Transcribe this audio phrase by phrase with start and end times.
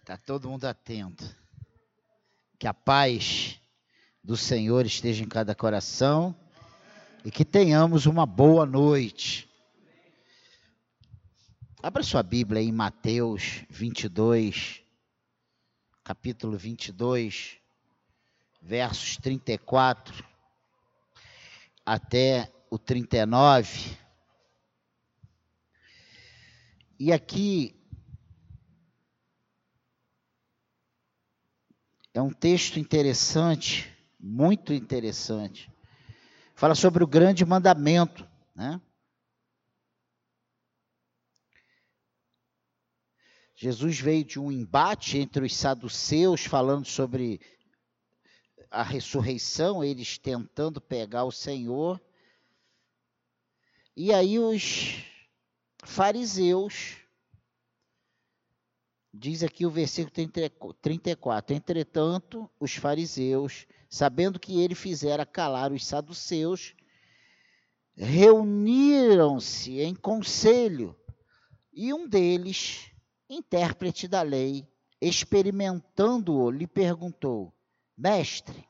[0.00, 1.24] Está todo mundo atento.
[2.58, 3.60] Que a paz
[4.24, 6.34] do Senhor esteja em cada coração
[7.24, 9.48] e que tenhamos uma boa noite.
[11.82, 14.82] Abra sua Bíblia em Mateus 22,
[16.02, 17.58] capítulo 22,
[18.60, 20.24] versos 34
[21.84, 23.96] até o 39.
[26.98, 27.79] E aqui
[32.12, 35.70] É um texto interessante, muito interessante.
[36.54, 38.80] Fala sobre o grande mandamento, né?
[43.54, 47.40] Jesus veio de um embate entre os saduceus falando sobre
[48.70, 52.00] a ressurreição, eles tentando pegar o Senhor.
[53.94, 55.04] E aí os
[55.84, 56.99] fariseus
[59.12, 60.12] Diz aqui o versículo
[60.80, 66.74] 34: Entretanto, os fariseus, sabendo que ele fizera calar os saduceus,
[67.96, 70.96] reuniram-se em conselho,
[71.72, 72.90] e um deles,
[73.28, 74.66] intérprete da lei,
[75.00, 77.52] experimentando-o, lhe perguntou:
[77.96, 78.64] Mestre,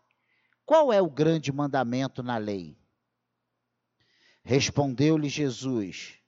[0.65, 2.79] qual é o grande mandamento na lei?
[4.43, 6.20] Respondeu-lhe Jesus: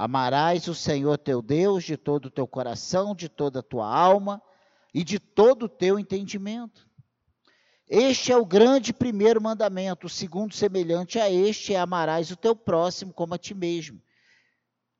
[0.00, 4.40] Amarás o Senhor teu Deus de todo o teu coração, de toda a tua alma
[4.94, 6.88] e de todo o teu entendimento.
[7.88, 10.06] Este é o grande primeiro mandamento.
[10.06, 14.00] O segundo, semelhante a este, é amarás o teu próximo como a ti mesmo.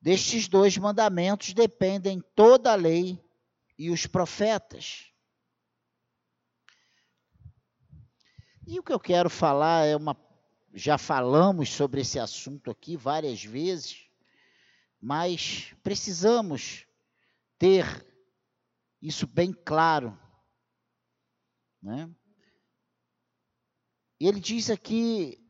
[0.01, 3.25] Destes dois mandamentos dependem toda a lei
[3.79, 5.13] e os profetas.
[8.67, 10.17] E o que eu quero falar é uma.
[10.75, 14.08] Já falamos sobre esse assunto aqui várias vezes
[15.01, 16.87] mas precisamos
[17.59, 18.07] ter
[19.01, 20.19] isso bem claro.
[21.81, 22.11] Né?
[24.19, 25.41] Ele diz aqui: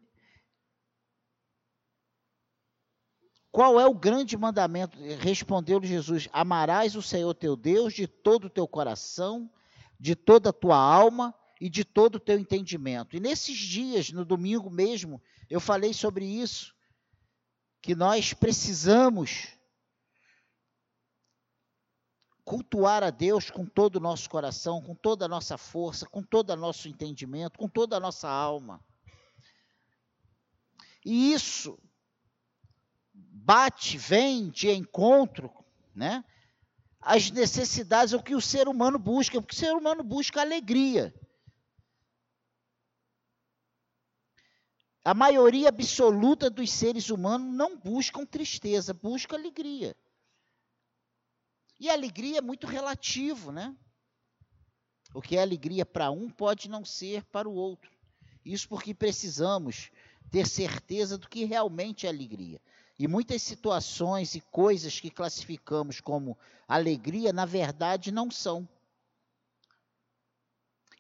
[3.50, 4.98] qual é o grande mandamento?
[5.18, 9.50] Respondeu-lhe Jesus: Amarás o Senhor teu Deus de todo o teu coração,
[9.98, 13.16] de toda a tua alma e de todo o teu entendimento.
[13.16, 16.77] E nesses dias, no domingo mesmo, eu falei sobre isso
[17.88, 19.48] que nós precisamos
[22.44, 26.50] cultuar a Deus com todo o nosso coração, com toda a nossa força, com todo
[26.50, 28.84] o nosso entendimento, com toda a nossa alma.
[31.02, 31.78] E isso
[33.14, 35.50] bate, vem de encontro,
[35.94, 36.22] né?
[37.00, 41.14] As necessidades, o que o ser humano busca, porque o ser humano busca alegria.
[45.08, 49.96] A maioria absoluta dos seres humanos não buscam tristeza, busca alegria.
[51.80, 53.74] E alegria é muito relativo, né?
[55.14, 57.90] O que é alegria para um pode não ser para o outro.
[58.44, 59.90] Isso porque precisamos
[60.30, 62.60] ter certeza do que realmente é alegria.
[62.98, 66.36] E muitas situações e coisas que classificamos como
[66.68, 68.68] alegria, na verdade, não são.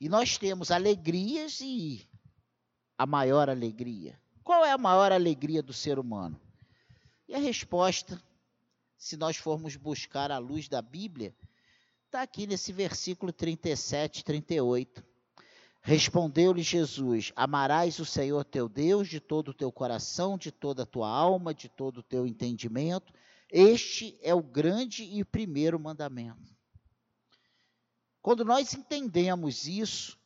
[0.00, 2.07] E nós temos alegrias e
[2.98, 4.20] a maior alegria?
[4.42, 6.38] Qual é a maior alegria do ser humano?
[7.28, 8.20] E a resposta,
[8.96, 11.32] se nós formos buscar a luz da Bíblia,
[12.06, 15.04] está aqui nesse versículo 37, 38.
[15.80, 20.86] Respondeu-lhe Jesus: Amarás o Senhor teu Deus de todo o teu coração, de toda a
[20.86, 23.12] tua alma, de todo o teu entendimento.
[23.50, 26.56] Este é o grande e primeiro mandamento.
[28.20, 30.18] Quando nós entendemos isso,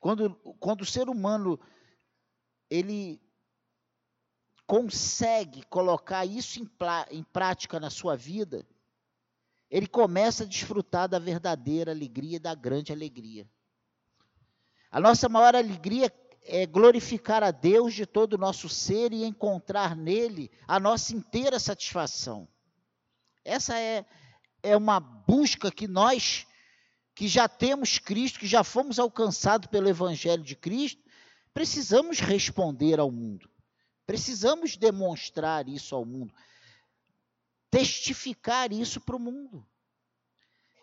[0.00, 1.60] quando, quando o ser humano
[2.70, 3.20] ele
[4.66, 6.70] consegue colocar isso em,
[7.10, 8.64] em prática na sua vida,
[9.68, 13.48] ele começa a desfrutar da verdadeira alegria e da grande alegria.
[14.90, 19.96] A nossa maior alegria é glorificar a Deus de todo o nosso ser e encontrar
[19.96, 22.48] nele a nossa inteira satisfação.
[23.44, 24.04] Essa é,
[24.62, 26.46] é uma busca que nós,
[27.14, 31.02] que já temos Cristo, que já fomos alcançados pelo Evangelho de Cristo,
[31.52, 33.50] Precisamos responder ao mundo.
[34.06, 36.34] Precisamos demonstrar isso ao mundo.
[37.70, 39.66] Testificar isso para o mundo.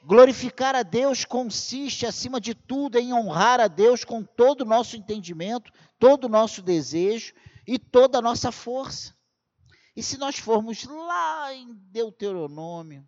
[0.04, 4.96] Glorificar a Deus consiste, acima de tudo, em honrar a Deus com todo o nosso
[4.96, 7.34] entendimento, todo o nosso desejo
[7.66, 9.14] e toda a nossa força.
[9.96, 13.06] E se nós formos lá em Deuteronômio,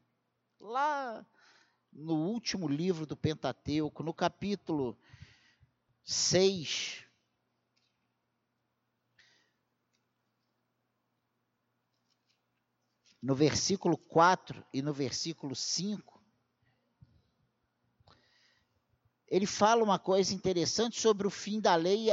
[0.60, 1.26] lá
[1.94, 4.98] no último livro do Pentateuco, no capítulo
[6.04, 7.06] 6,
[13.22, 16.20] no versículo 4 e no versículo 5,
[19.28, 22.08] ele fala uma coisa interessante sobre o fim da lei,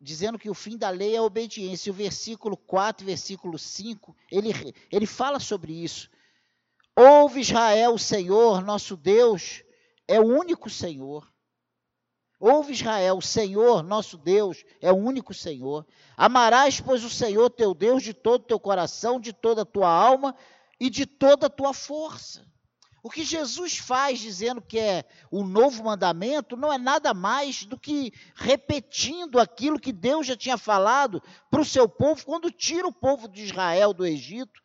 [0.00, 1.92] dizendo que o fim da lei é a obediência.
[1.92, 6.10] O versículo 4, versículo 5, ele, ele fala sobre isso.
[6.96, 9.62] Ouve Israel, o Senhor, nosso Deus,
[10.06, 11.30] é o único Senhor.
[12.40, 15.84] Ouve Israel, o Senhor, nosso Deus, é o único Senhor.
[16.16, 19.88] Amarás, pois, o Senhor teu Deus de todo o teu coração, de toda a tua
[19.88, 20.34] alma
[20.78, 22.46] e de toda a tua força.
[23.02, 27.78] O que Jesus faz dizendo que é o novo mandamento não é nada mais do
[27.78, 32.92] que repetindo aquilo que Deus já tinha falado para o seu povo quando tira o
[32.92, 34.60] povo de Israel do Egito,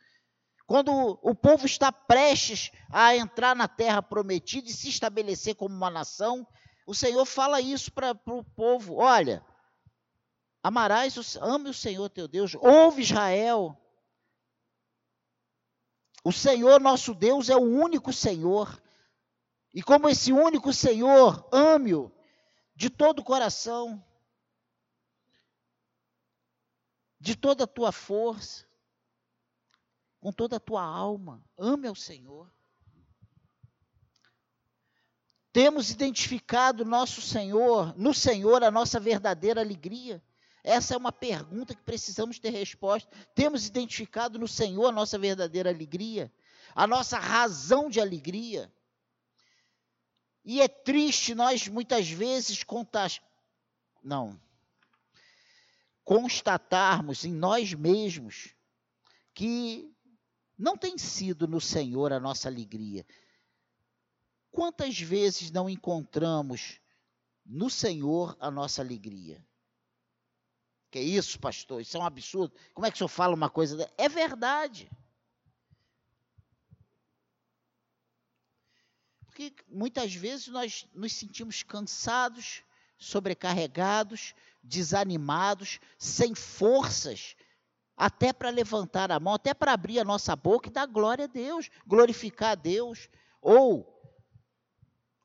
[0.65, 5.89] quando o povo está prestes a entrar na terra prometida e se estabelecer como uma
[5.89, 6.47] nação.
[6.85, 9.45] O Senhor fala isso para o povo: olha,
[10.61, 13.77] amarás, ame o Senhor teu Deus, ouve Israel,
[16.23, 18.81] o Senhor nosso Deus é o único Senhor.
[19.73, 22.11] E como esse único Senhor, ame-o
[22.75, 24.03] de todo o coração,
[27.19, 28.65] de toda a tua força,
[30.19, 31.43] com toda a tua alma.
[31.57, 32.49] Ame ao Senhor.
[35.53, 40.19] Temos identificado nosso Senhor, no Senhor, a nossa verdadeira alegria.
[40.63, 43.07] Essa é uma pergunta que precisamos ter resposta.
[43.35, 46.33] Temos identificado no Senhor a nossa verdadeira alegria,
[46.73, 48.73] a nossa razão de alegria.
[50.43, 53.11] E é triste nós muitas vezes contar,
[54.03, 54.41] não,
[56.03, 58.55] constatarmos em nós mesmos
[59.35, 59.93] que
[60.57, 63.05] não tem sido no Senhor a nossa alegria.
[64.53, 66.79] Quantas vezes não encontramos
[67.43, 69.43] no Senhor a nossa alegria?
[70.91, 71.81] Que isso, pastor?
[71.81, 72.53] Isso é um absurdo.
[72.71, 73.91] Como é que o senhor fala uma coisa?
[73.97, 74.87] É verdade.
[79.25, 82.61] Porque muitas vezes nós nos sentimos cansados,
[82.95, 87.35] sobrecarregados, desanimados, sem forças,
[87.97, 91.27] até para levantar a mão, até para abrir a nossa boca e dar glória a
[91.27, 93.09] Deus, glorificar a Deus.
[93.41, 93.92] Ou,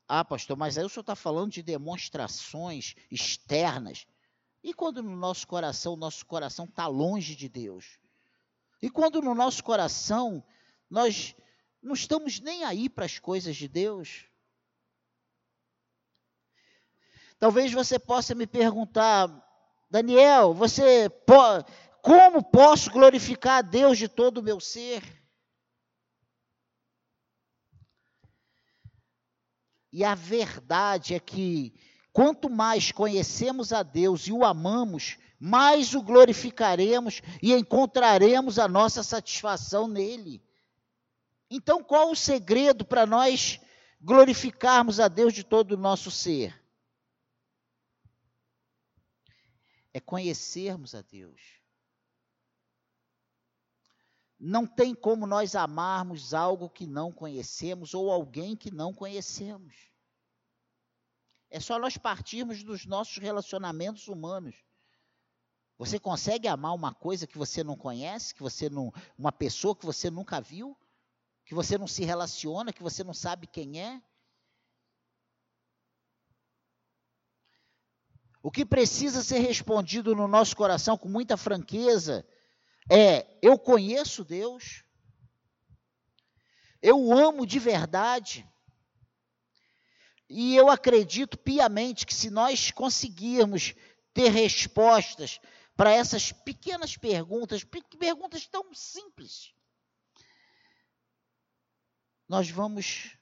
[0.08, 4.06] ah, pastor, mas aí o senhor está falando de demonstrações externas.
[4.64, 7.98] E quando no nosso coração, nosso coração está longe de Deus?
[8.80, 10.42] E quando no nosso coração
[10.88, 11.36] nós
[11.82, 14.24] não estamos nem aí para as coisas de Deus?
[17.38, 19.28] Talvez você possa me perguntar,
[19.90, 21.10] Daniel, você
[22.00, 25.17] como posso glorificar a Deus de todo o meu ser?
[29.92, 31.74] E a verdade é que
[32.18, 39.04] Quanto mais conhecemos a Deus e o amamos, mais o glorificaremos e encontraremos a nossa
[39.04, 40.42] satisfação nele.
[41.48, 43.60] Então, qual o segredo para nós
[44.00, 46.60] glorificarmos a Deus de todo o nosso ser?
[49.94, 51.57] É conhecermos a Deus.
[54.38, 59.74] Não tem como nós amarmos algo que não conhecemos ou alguém que não conhecemos.
[61.50, 64.54] É só nós partirmos dos nossos relacionamentos humanos.
[65.76, 69.86] Você consegue amar uma coisa que você não conhece, que você não, uma pessoa que
[69.86, 70.76] você nunca viu,
[71.44, 74.02] que você não se relaciona, que você não sabe quem é?
[78.42, 82.24] O que precisa ser respondido no nosso coração com muita franqueza
[82.90, 84.84] é: eu conheço Deus,
[86.80, 88.48] eu amo de verdade,
[90.28, 93.74] e eu acredito piamente que se nós conseguirmos
[94.12, 95.40] ter respostas
[95.76, 97.64] para essas pequenas perguntas,
[97.98, 99.54] perguntas tão simples,
[102.28, 103.16] nós vamos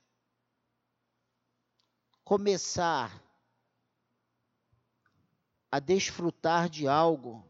[2.25, 3.23] começar
[5.71, 7.49] a desfrutar de algo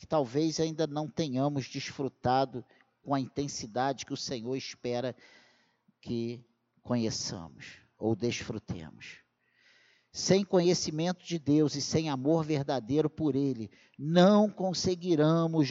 [0.00, 2.64] que talvez ainda não tenhamos desfrutado
[3.02, 5.14] com a intensidade que o Senhor espera
[6.00, 6.42] que
[6.82, 9.18] conheçamos ou desfrutemos.
[10.10, 15.68] Sem conhecimento de Deus e sem amor verdadeiro por Ele, não conseguiremos,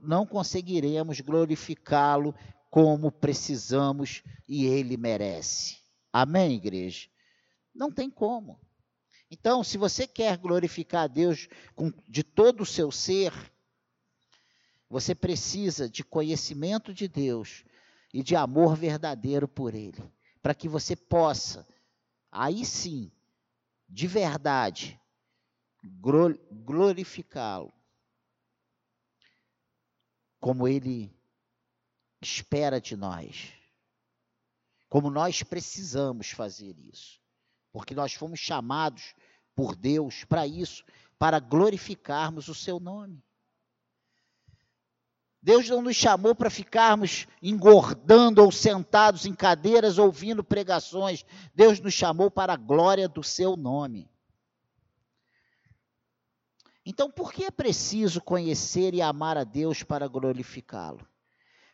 [0.00, 2.32] não conseguiremos glorificá-lo
[2.70, 5.78] como precisamos e Ele merece.
[6.12, 7.08] Amém, igreja?
[7.74, 8.56] Não tem como.
[9.28, 11.48] Então, se você quer glorificar a Deus
[12.08, 13.32] de todo o seu ser,
[14.94, 17.64] você precisa de conhecimento de Deus
[18.12, 20.02] e de amor verdadeiro por Ele
[20.44, 21.66] para que você possa,
[22.30, 23.10] aí sim,
[23.88, 25.00] de verdade,
[26.52, 27.72] glorificá-lo,
[30.38, 31.10] como ele
[32.20, 33.54] espera de nós,
[34.86, 37.18] como nós precisamos fazer isso.
[37.72, 39.14] porque nós fomos chamados
[39.54, 40.84] por Deus para isso,
[41.18, 43.23] para glorificarmos o seu nome.
[45.44, 51.22] Deus não nos chamou para ficarmos engordando ou sentados em cadeiras ouvindo pregações.
[51.54, 54.10] Deus nos chamou para a glória do seu nome.
[56.82, 61.06] Então, por que é preciso conhecer e amar a Deus para glorificá-lo?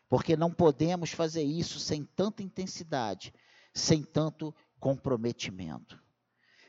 [0.09, 3.33] Porque não podemos fazer isso sem tanta intensidade,
[3.73, 5.97] sem tanto comprometimento.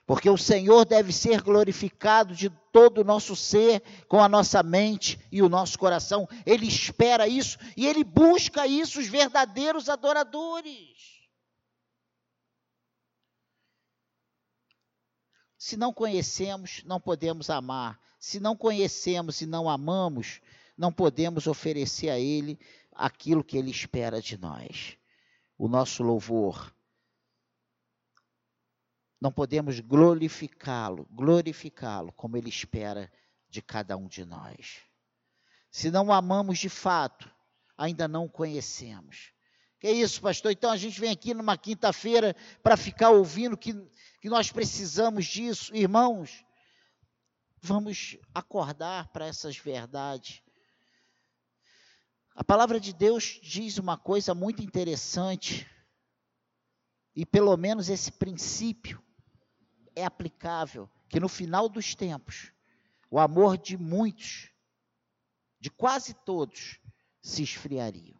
[0.06, 5.18] Porque o Senhor deve ser glorificado de todo o nosso ser, com a nossa mente
[5.30, 6.28] e o nosso coração.
[6.44, 10.92] Ele espera isso e ele busca isso, os verdadeiros adoradores.
[15.56, 18.00] Se não conhecemos, não podemos amar.
[18.18, 20.40] Se não conhecemos e não amamos,
[20.76, 22.58] não podemos oferecer a Ele
[22.92, 24.96] aquilo que Ele espera de nós.
[25.56, 26.74] O nosso louvor,
[29.22, 33.08] não podemos glorificá-lo, glorificá-lo como ele espera
[33.48, 34.80] de cada um de nós.
[35.70, 37.30] Se não amamos de fato,
[37.78, 39.32] ainda não o conhecemos.
[39.78, 40.50] Que é isso, pastor?
[40.50, 43.72] Então a gente vem aqui numa quinta-feira para ficar ouvindo que,
[44.20, 45.72] que nós precisamos disso.
[45.72, 46.44] Irmãos,
[47.60, 50.42] vamos acordar para essas verdades.
[52.34, 55.64] A palavra de Deus diz uma coisa muito interessante,
[57.14, 59.00] e pelo menos esse princípio
[59.94, 62.52] é aplicável que no final dos tempos,
[63.10, 64.50] o amor de muitos,
[65.60, 66.80] de quase todos,
[67.20, 68.16] se esfriaria.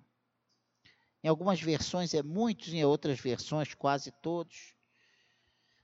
[1.24, 4.74] Em algumas versões é muitos, em outras versões quase todos.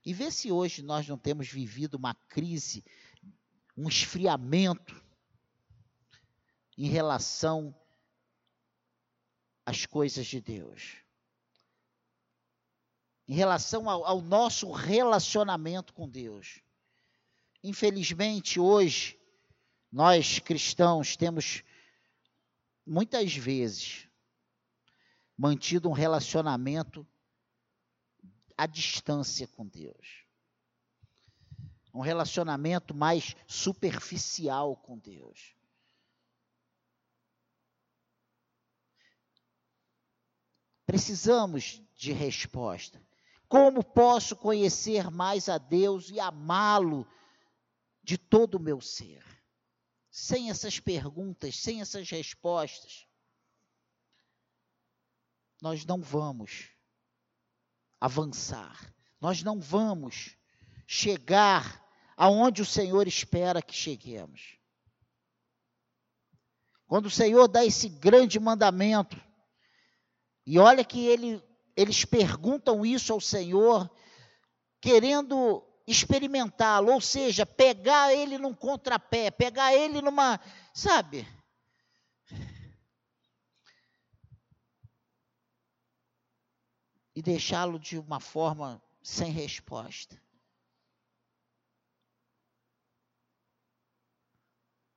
[0.05, 2.85] E vê se hoje nós não temos vivido uma crise,
[3.77, 5.05] um esfriamento
[6.77, 7.75] em relação
[9.65, 11.08] às coisas de Deus
[13.29, 16.63] em relação ao, ao nosso relacionamento com Deus.
[17.63, 19.21] Infelizmente, hoje,
[19.93, 21.63] nós cristãos temos
[22.87, 24.09] muitas vezes
[25.37, 27.07] mantido um relacionamento
[28.57, 30.25] à distância com Deus.
[31.93, 35.55] Um relacionamento mais superficial com Deus.
[40.87, 43.08] Precisamos de resposta.
[43.49, 47.11] Como posso conhecer mais a Deus e amá-lo
[48.03, 49.25] de todo o meu ser?
[50.11, 53.07] Sem essas perguntas, sem essas respostas,
[55.63, 56.71] nós não vamos
[58.01, 60.37] avançar, nós não vamos
[60.87, 61.85] chegar
[62.17, 64.59] aonde o Senhor espera que cheguemos.
[66.87, 69.21] Quando o Senhor dá esse grande mandamento,
[70.47, 71.43] e olha que ele
[71.79, 73.89] eles perguntam isso ao Senhor,
[74.81, 80.41] querendo experimentá-lo, ou seja, pegar ele num contrapé, pegar ele numa,
[80.75, 81.25] sabe?
[87.15, 90.21] E deixá-lo de uma forma sem resposta.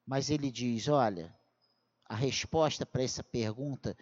[0.03, 1.31] Mas ele diz: olha,
[2.05, 3.95] a resposta para essa pergunta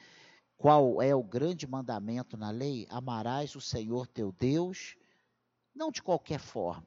[0.60, 2.86] qual é o grande mandamento na lei?
[2.89, 4.98] Amarás o Senhor teu Deus,
[5.74, 6.86] não de qualquer forma,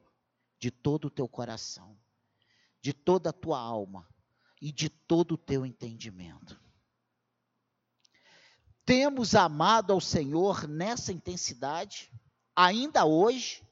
[0.59, 1.97] de todo o teu coração,
[2.79, 4.07] de toda a tua alma
[4.61, 6.61] e de todo o teu entendimento.
[8.85, 12.11] Temos amado ao Senhor nessa intensidade,
[12.55, 13.63] ainda hoje?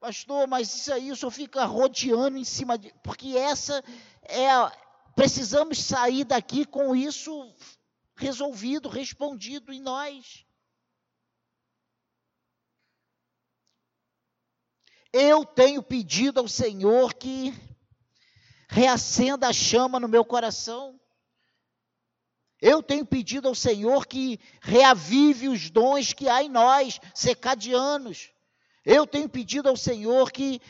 [0.00, 2.92] Pastor, mas isso aí só fica rodeando em cima de.
[3.00, 3.80] Porque essa
[4.22, 4.72] é a,
[5.20, 7.54] Precisamos sair daqui com isso
[8.16, 10.46] resolvido, respondido em nós.
[15.12, 17.52] Eu tenho pedido ao Senhor que
[18.66, 20.98] reacenda a chama no meu coração.
[22.58, 28.32] Eu tenho pedido ao Senhor que reavive os dons que há em nós, secadianos.
[28.86, 30.62] Eu tenho pedido ao Senhor que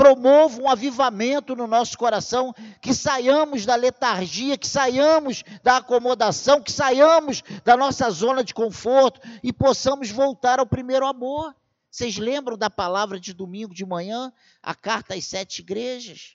[0.00, 6.72] promova um avivamento no nosso coração, que saiamos da letargia, que saiamos da acomodação, que
[6.72, 11.54] saiamos da nossa zona de conforto e possamos voltar ao primeiro amor.
[11.90, 16.34] Vocês lembram da palavra de domingo de manhã, a carta às sete igrejas?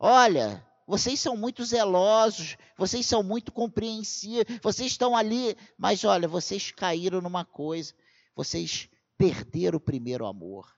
[0.00, 6.72] Olha, vocês são muito zelosos, vocês são muito compreensivos, vocês estão ali, mas olha, vocês
[6.72, 7.94] caíram numa coisa,
[8.34, 10.77] vocês perderam o primeiro amor.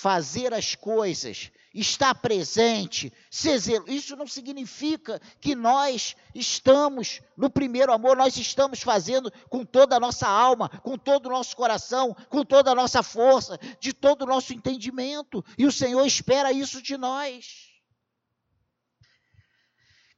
[0.00, 3.84] Fazer as coisas, estar presente, ser zelo.
[3.86, 10.00] Isso não significa que nós estamos no primeiro amor, nós estamos fazendo com toda a
[10.00, 14.26] nossa alma, com todo o nosso coração, com toda a nossa força, de todo o
[14.26, 15.44] nosso entendimento.
[15.58, 17.68] E o Senhor espera isso de nós.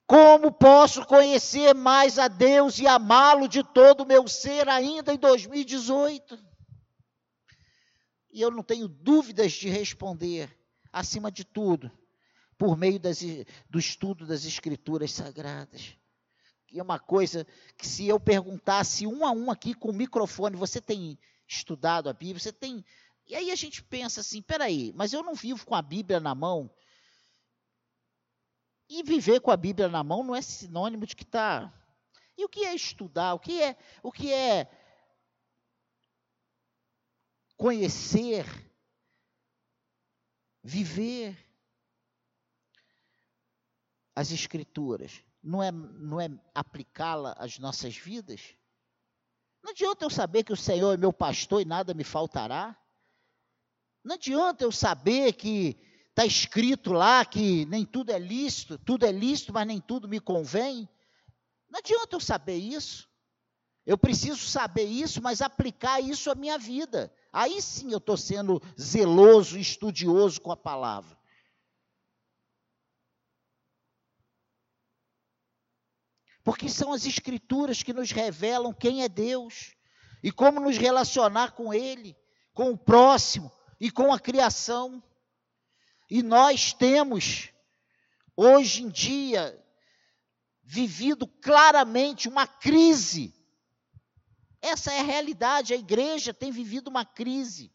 [0.07, 5.19] Como posso conhecer mais a Deus e amá-lo de todo o meu ser ainda em
[5.19, 6.52] 2018?
[8.33, 10.51] E eu não tenho dúvidas de responder,
[10.91, 11.93] acima de tudo,
[12.57, 13.21] por meio das,
[13.69, 15.97] do estudo das Escrituras Sagradas.
[16.73, 17.47] E é uma coisa
[17.77, 22.15] que, se eu perguntasse um a um aqui com o microfone, você tem estudado a
[22.15, 22.83] Bíblia, você tem.
[23.27, 26.35] E aí a gente pensa assim: peraí, mas eu não vivo com a Bíblia na
[26.35, 26.71] mão.
[28.89, 31.71] E viver com a Bíblia na mão não é sinônimo de que está.
[32.37, 33.35] E o que é estudar?
[33.35, 34.71] O que é, o que é
[37.57, 38.47] conhecer,
[40.63, 41.37] viver
[44.15, 48.55] as Escrituras, não é, não é aplicá-la às nossas vidas?
[49.63, 52.77] Não adianta eu saber que o Senhor é meu pastor e nada me faltará.
[54.05, 55.79] Não adianta eu saber que
[56.11, 60.21] está escrito lá que nem tudo é lícito, tudo é lícito, mas nem tudo me
[60.21, 60.89] convém.
[61.71, 63.09] Não adianta eu saber isso.
[63.87, 67.13] Eu preciso saber isso, mas aplicar isso à minha vida.
[67.33, 71.17] Aí sim eu estou sendo zeloso, estudioso com a palavra.
[76.45, 79.75] Porque são as Escrituras que nos revelam quem é Deus
[80.23, 82.17] e como nos relacionar com Ele,
[82.53, 85.03] com o próximo e com a criação.
[86.11, 87.51] E nós temos,
[88.37, 89.59] hoje em dia,
[90.63, 93.33] vivido claramente uma crise
[94.63, 95.75] essa é a realidade.
[95.75, 97.73] A igreja tem vivido uma crise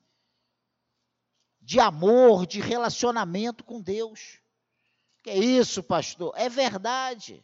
[1.62, 4.40] de amor, de relacionamento com Deus.
[5.22, 6.34] Que é isso, pastor?
[6.38, 7.44] É verdade.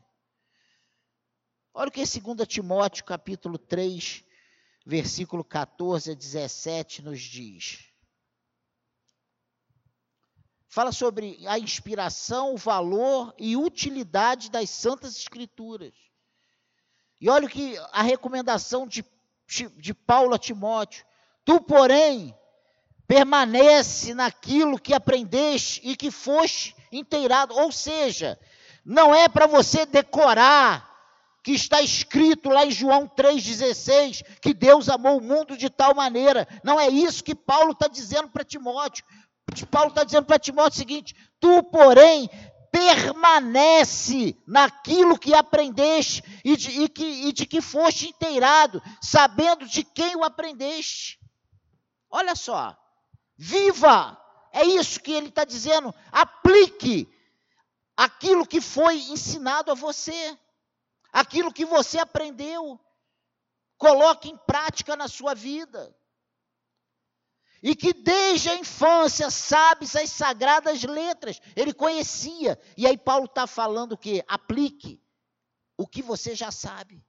[1.73, 4.23] Olha o que 2 Timóteo, capítulo 3,
[4.85, 7.89] versículo 14 a 17 nos diz.
[10.69, 15.93] Fala sobre a inspiração, o valor e utilidade das santas escrituras.
[17.19, 19.03] E olha o que a recomendação de
[19.77, 21.05] de Paulo a Timóteo.
[21.45, 22.33] Tu, porém,
[23.07, 27.53] permanece naquilo que aprendeste e que foste inteirado.
[27.55, 28.39] Ou seja,
[28.85, 30.91] não é para você decorar
[31.43, 36.47] que está escrito lá em João 3,16, que Deus amou o mundo de tal maneira.
[36.63, 39.03] Não é isso que Paulo está dizendo para Timóteo.
[39.69, 42.29] Paulo está dizendo para Timóteo o seguinte: tu, porém,
[42.73, 49.83] permanece naquilo que aprendeste e de, e que, e de que foste inteirado, sabendo de
[49.83, 51.19] quem o aprendeste.
[52.09, 52.75] Olha só,
[53.37, 54.19] viva!
[54.51, 55.93] É isso que ele está dizendo.
[56.11, 57.07] Aplique
[57.95, 60.37] aquilo que foi ensinado a você,
[61.11, 62.79] aquilo que você aprendeu.
[63.77, 65.95] Coloque em prática na sua vida
[67.63, 71.41] e que desde a infância sabes as sagradas letras.
[71.55, 72.59] Ele conhecia.
[72.75, 74.21] E aí Paulo está falando o quê?
[74.27, 75.01] Aplique
[75.77, 77.01] o que você já sabe.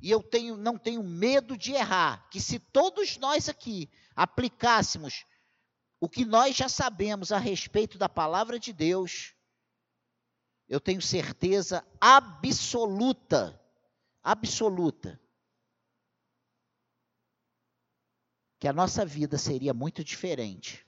[0.00, 5.26] E eu tenho, não tenho medo de errar, que se todos nós aqui aplicássemos
[6.00, 9.34] o que nós já sabemos a respeito da palavra de Deus,
[10.68, 13.60] eu tenho certeza absoluta,
[14.22, 15.20] absoluta,
[18.64, 20.86] que a nossa vida seria muito diferente.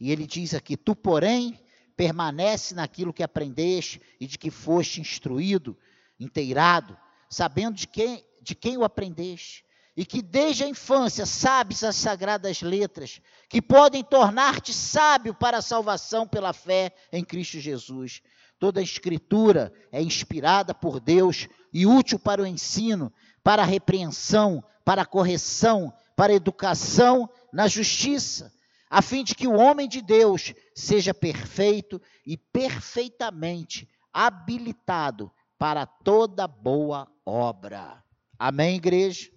[0.00, 1.64] E ele diz aqui: Tu, porém,
[1.96, 5.78] permanece naquilo que aprendeste e de que foste instruído,
[6.18, 6.98] inteirado,
[7.30, 9.64] sabendo de quem, de quem o aprendeste,
[9.96, 15.62] e que desde a infância sabes as sagradas letras, que podem tornar-te sábio para a
[15.62, 18.20] salvação pela fé em Cristo Jesus.
[18.58, 24.64] Toda a Escritura é inspirada por Deus e útil para o ensino, para a repreensão,
[24.84, 28.52] para a correção, para a educação na justiça,
[28.90, 36.48] a fim de que o homem de Deus seja perfeito e perfeitamente habilitado para toda
[36.48, 38.02] boa obra.
[38.38, 39.30] Amém, igreja?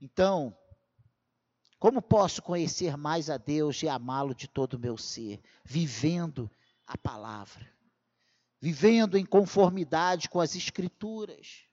[0.00, 0.56] Então,
[1.78, 5.40] como posso conhecer mais a Deus e amá-lo de todo o meu ser?
[5.64, 6.50] Vivendo
[6.86, 7.73] a palavra,
[8.64, 11.66] vivendo em conformidade com as Escrituras.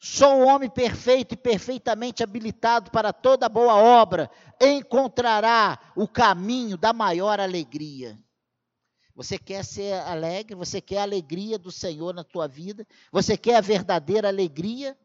[0.00, 4.28] Só o homem perfeito e perfeitamente habilitado para toda boa obra
[4.60, 8.18] encontrará o caminho da maior alegria.
[9.14, 10.56] Você quer ser alegre?
[10.56, 12.84] Você quer a alegria do Senhor na tua vida?
[13.12, 14.98] Você quer a verdadeira alegria?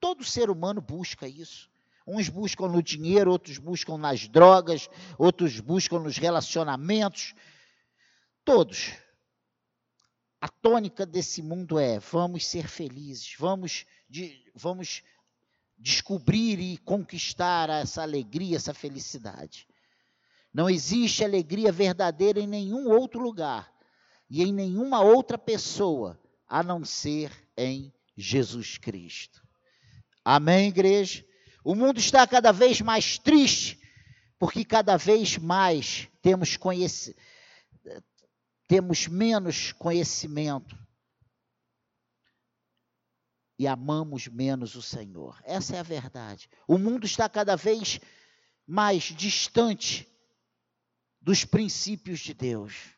[0.00, 1.70] Todo ser humano busca isso.
[2.04, 7.32] Uns buscam no dinheiro, outros buscam nas drogas, outros buscam nos relacionamentos.
[8.44, 9.03] Todos.
[10.44, 15.02] A tônica desse mundo é: vamos ser felizes, vamos, de, vamos
[15.78, 19.66] descobrir e conquistar essa alegria, essa felicidade.
[20.52, 23.72] Não existe alegria verdadeira em nenhum outro lugar
[24.28, 29.42] e em nenhuma outra pessoa a não ser em Jesus Cristo.
[30.22, 31.24] Amém, igreja?
[31.64, 33.80] O mundo está cada vez mais triste,
[34.38, 37.16] porque cada vez mais temos, conheci
[38.66, 40.76] temos menos conhecimento
[43.58, 45.40] e amamos menos o Senhor.
[45.44, 46.48] Essa é a verdade.
[46.66, 48.00] O mundo está cada vez
[48.66, 50.08] mais distante
[51.20, 52.94] dos princípios de Deus.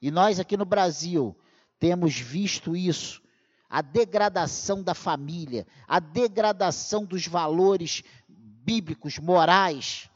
[0.00, 1.36] E nós aqui no Brasil
[1.78, 3.22] temos visto isso
[3.68, 10.08] a degradação da família, a degradação dos valores bíblicos, morais.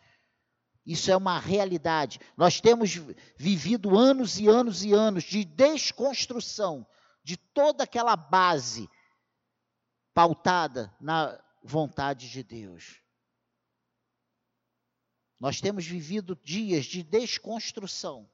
[0.89, 2.19] Isso é uma realidade.
[2.35, 2.95] Nós temos
[3.37, 6.87] vivido anos e anos e anos de desconstrução
[7.23, 8.89] de toda aquela base
[10.15, 13.03] pautada na vontade de Deus.
[15.39, 18.27] Nós temos vivido dias de desconstrução.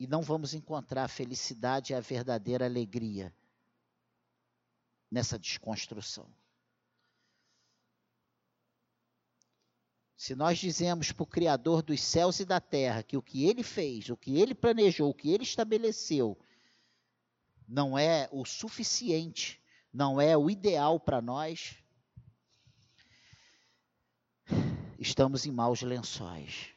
[0.00, 3.32] e não vamos encontrar a felicidade e a verdadeira alegria
[5.08, 6.28] nessa desconstrução.
[10.22, 13.64] Se nós dizemos para o Criador dos céus e da terra que o que ele
[13.64, 16.38] fez, o que ele planejou, o que ele estabeleceu,
[17.66, 19.60] não é o suficiente,
[19.92, 21.74] não é o ideal para nós,
[24.96, 26.72] estamos em maus lençóis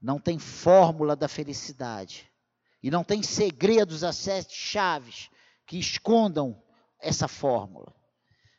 [0.00, 2.30] não tem fórmula da felicidade.
[2.80, 5.30] E não tem segredos a sete chaves
[5.66, 6.62] que escondam
[7.00, 7.92] essa fórmula.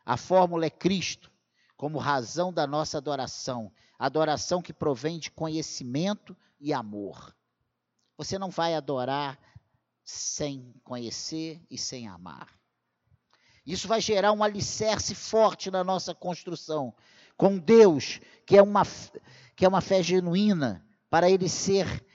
[0.03, 1.31] A fórmula é Cristo,
[1.75, 3.71] como razão da nossa adoração.
[3.97, 7.35] Adoração que provém de conhecimento e amor.
[8.17, 9.39] Você não vai adorar
[10.03, 12.49] sem conhecer e sem amar.
[13.65, 16.93] Isso vai gerar um alicerce forte na nossa construção
[17.35, 18.83] com Deus, que é uma,
[19.55, 22.05] que é uma fé genuína, para ele ser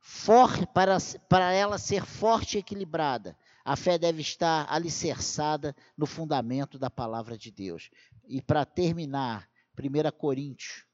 [0.00, 0.98] forte, para,
[1.28, 7.36] para ela ser forte e equilibrada, a fé deve estar alicerçada no fundamento da palavra
[7.36, 7.90] de Deus.
[8.26, 10.84] E para terminar, 1 Coríntios,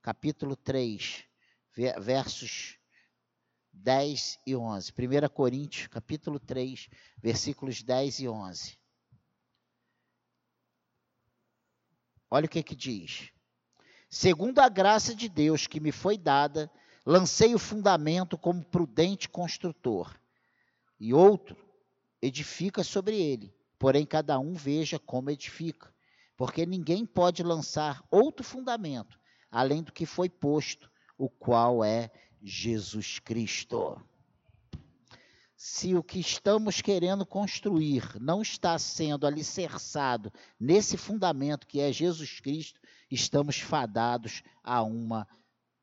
[0.00, 1.24] capítulo 3,
[2.00, 2.78] versos
[3.72, 4.92] 10 e 11.
[4.92, 8.78] 1 Coríntios, capítulo 3, versículos 10 e 11.
[12.30, 13.30] Olha o que que diz.
[14.08, 16.70] Segundo a graça de Deus que me foi dada,
[17.04, 20.16] Lancei o fundamento como prudente construtor,
[21.00, 21.56] e outro
[22.20, 23.52] edifica sobre ele.
[23.76, 25.91] Porém, cada um veja como edifica,
[26.42, 29.16] porque ninguém pode lançar outro fundamento
[29.48, 32.10] além do que foi posto, o qual é
[32.42, 33.96] Jesus Cristo.
[35.54, 42.40] Se o que estamos querendo construir não está sendo alicerçado nesse fundamento que é Jesus
[42.40, 45.28] Cristo, estamos fadados a uma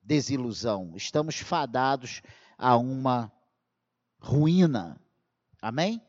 [0.03, 2.21] desilusão, estamos fadados
[2.57, 3.31] a uma
[4.19, 4.99] ruína.
[5.61, 6.01] Amém?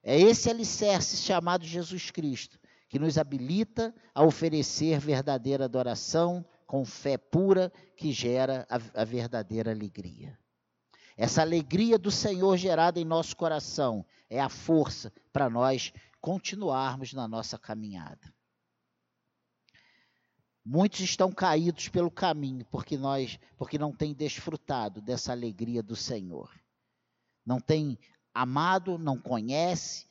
[0.00, 2.56] É esse alicerce chamado Jesus Cristo
[2.94, 9.72] que nos habilita a oferecer verdadeira adoração com fé pura que gera a, a verdadeira
[9.72, 10.38] alegria.
[11.16, 17.26] Essa alegria do Senhor gerada em nosso coração é a força para nós continuarmos na
[17.26, 18.32] nossa caminhada.
[20.64, 26.48] Muitos estão caídos pelo caminho porque nós, porque não têm desfrutado dessa alegria do Senhor.
[27.44, 27.98] Não têm
[28.32, 30.06] amado, não conhece.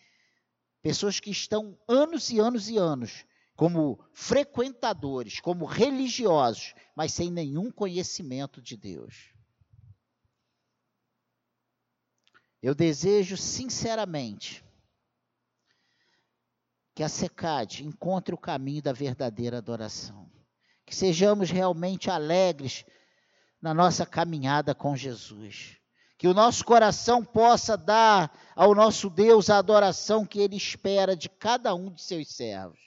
[0.83, 7.71] Pessoas que estão anos e anos e anos como frequentadores, como religiosos, mas sem nenhum
[7.71, 9.33] conhecimento de Deus.
[12.61, 14.63] Eu desejo sinceramente
[16.93, 20.31] que a SECAD encontre o caminho da verdadeira adoração
[20.85, 22.85] que sejamos realmente alegres
[23.61, 25.77] na nossa caminhada com Jesus.
[26.23, 31.27] Que o nosso coração possa dar ao nosso Deus a adoração que Ele espera de
[31.27, 32.79] cada um de seus servos.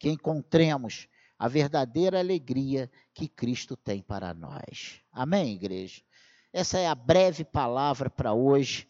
[0.00, 1.06] Que encontremos
[1.38, 5.00] a verdadeira alegria que Cristo tem para nós.
[5.12, 6.02] Amém, igreja?
[6.52, 8.88] Essa é a breve palavra para hoje.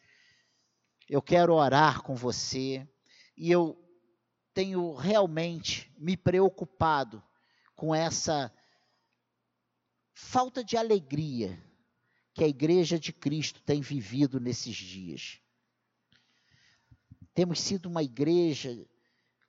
[1.06, 2.88] Eu quero orar com você
[3.36, 3.78] e eu
[4.54, 7.22] tenho realmente me preocupado
[7.76, 8.50] com essa
[10.14, 11.62] falta de alegria
[12.34, 15.40] que a igreja de Cristo tem vivido nesses dias.
[17.34, 18.86] Temos sido uma igreja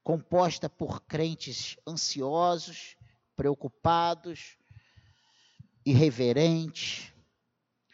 [0.04, 2.96] composta por crentes ansiosos,
[3.36, 4.58] preocupados,
[5.86, 7.13] irreverentes,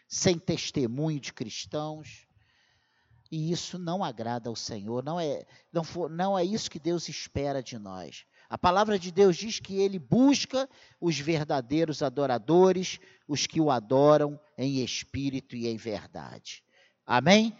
[0.07, 2.27] sem testemunho de cristãos.
[3.31, 7.07] E isso não agrada ao Senhor, não é, não, for, não é isso que Deus
[7.07, 8.25] espera de nós.
[8.49, 10.67] A palavra de Deus diz que ele busca
[10.99, 16.63] os verdadeiros adoradores, os que o adoram em espírito e em verdade.
[17.05, 17.55] Amém?